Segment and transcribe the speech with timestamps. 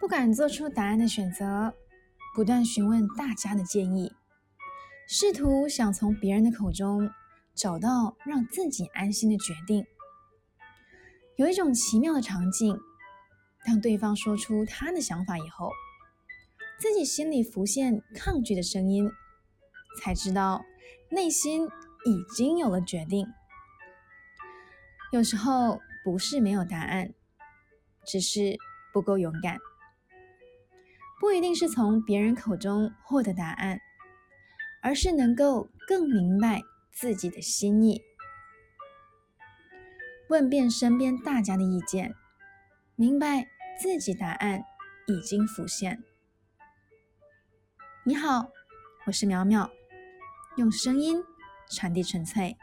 [0.00, 1.74] 不敢做出答案的选择，
[2.34, 4.10] 不断询问大家的建议，
[5.06, 7.10] 试图想从别人的口中
[7.54, 9.84] 找到让自己安心的决定。
[11.36, 12.74] 有一种奇妙的场景，
[13.66, 15.70] 当对方说出他的想法以后，
[16.78, 19.06] 自己心里浮现抗拒的声音，
[20.00, 20.64] 才知道
[21.10, 21.66] 内心
[22.06, 23.26] 已经有了决定。
[25.12, 27.12] 有时候不是没有答案，
[28.06, 28.56] 只是
[28.94, 29.58] 不够勇敢。
[31.20, 33.78] 不一定是从别人口中获得答案，
[34.82, 38.00] 而是能够更明白自己的心意。
[40.30, 42.14] 问遍身边大家的意见，
[42.96, 43.46] 明白
[43.78, 44.64] 自己答案
[45.06, 46.02] 已经浮现。
[48.02, 48.48] 你好，
[49.04, 49.70] 我是苗苗，
[50.56, 51.22] 用声音
[51.68, 52.56] 传递纯粹。